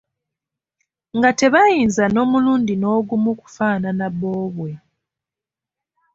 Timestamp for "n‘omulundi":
2.13-2.73